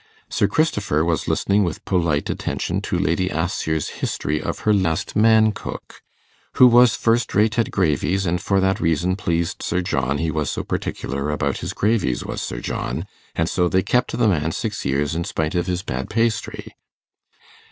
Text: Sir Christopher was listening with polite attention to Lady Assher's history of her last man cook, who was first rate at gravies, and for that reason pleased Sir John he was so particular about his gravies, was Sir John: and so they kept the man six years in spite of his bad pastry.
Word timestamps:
Sir 0.31 0.47
Christopher 0.47 1.05
was 1.05 1.27
listening 1.27 1.63
with 1.63 1.85
polite 1.85 2.27
attention 2.27 2.81
to 2.81 2.97
Lady 2.97 3.29
Assher's 3.29 3.87
history 4.01 4.41
of 4.41 4.61
her 4.61 4.73
last 4.73 5.15
man 5.15 5.51
cook, 5.51 6.01
who 6.53 6.65
was 6.65 6.95
first 6.95 7.35
rate 7.35 7.59
at 7.59 7.69
gravies, 7.69 8.25
and 8.25 8.41
for 8.41 8.59
that 8.59 8.79
reason 8.79 9.15
pleased 9.15 9.61
Sir 9.61 9.81
John 9.81 10.17
he 10.17 10.31
was 10.31 10.49
so 10.49 10.63
particular 10.63 11.29
about 11.29 11.59
his 11.59 11.73
gravies, 11.73 12.25
was 12.25 12.41
Sir 12.41 12.61
John: 12.61 13.05
and 13.35 13.47
so 13.47 13.69
they 13.69 13.83
kept 13.83 14.17
the 14.17 14.27
man 14.27 14.51
six 14.53 14.85
years 14.85 15.13
in 15.13 15.23
spite 15.23 15.53
of 15.53 15.67
his 15.67 15.83
bad 15.83 16.09
pastry. 16.09 16.73